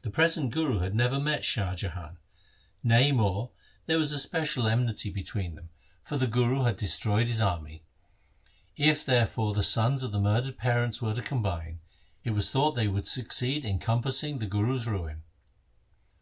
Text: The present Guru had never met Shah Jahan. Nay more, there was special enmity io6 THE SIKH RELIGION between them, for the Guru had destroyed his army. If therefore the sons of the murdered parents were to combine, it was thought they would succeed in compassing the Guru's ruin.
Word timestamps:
The 0.00 0.10
present 0.10 0.52
Guru 0.52 0.78
had 0.78 0.94
never 0.94 1.20
met 1.20 1.44
Shah 1.44 1.74
Jahan. 1.74 2.16
Nay 2.82 3.12
more, 3.12 3.50
there 3.84 3.98
was 3.98 4.08
special 4.22 4.66
enmity 4.66 5.10
io6 5.10 5.12
THE 5.12 5.12
SIKH 5.12 5.14
RELIGION 5.14 5.22
between 5.22 5.54
them, 5.54 5.68
for 6.02 6.16
the 6.16 6.26
Guru 6.26 6.62
had 6.62 6.78
destroyed 6.78 7.28
his 7.28 7.42
army. 7.42 7.82
If 8.78 9.04
therefore 9.04 9.52
the 9.52 9.62
sons 9.62 10.02
of 10.02 10.12
the 10.12 10.18
murdered 10.18 10.56
parents 10.56 11.02
were 11.02 11.12
to 11.12 11.20
combine, 11.20 11.80
it 12.24 12.30
was 12.30 12.50
thought 12.50 12.72
they 12.72 12.88
would 12.88 13.06
succeed 13.06 13.66
in 13.66 13.78
compassing 13.78 14.38
the 14.38 14.46
Guru's 14.46 14.86
ruin. 14.86 15.24